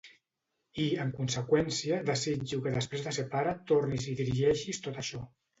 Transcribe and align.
I, 0.83 0.85
en 1.03 1.11
conseqüència, 1.17 1.99
desitjo 2.09 2.59
que 2.65 2.75
després 2.79 3.07
de 3.09 3.15
ser 3.19 3.29
pare, 3.37 3.55
tornis 3.73 4.11
i 4.15 4.17
dirigeixis 4.23 4.83
tot 4.89 5.03
això. 5.05 5.27